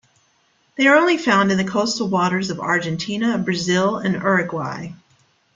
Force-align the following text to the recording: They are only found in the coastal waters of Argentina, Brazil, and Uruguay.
They 0.77 0.87
are 0.87 0.95
only 0.95 1.17
found 1.19 1.51
in 1.51 1.59
the 1.59 1.63
coastal 1.63 2.07
waters 2.09 2.49
of 2.49 2.59
Argentina, 2.59 3.37
Brazil, 3.37 3.97
and 3.99 4.15
Uruguay. 4.15 4.93